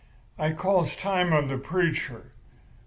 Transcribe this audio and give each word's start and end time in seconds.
I 0.39 0.53
calls 0.53 0.95
time 0.95 1.31
on 1.31 1.47
the 1.47 1.59
preacher. 1.59 2.31